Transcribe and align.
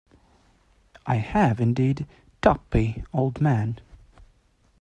I 1.05 1.17
have, 1.17 1.61
indeed, 1.61 2.07
Tuppy, 2.41 3.03
old 3.13 3.39
man. 3.39 3.77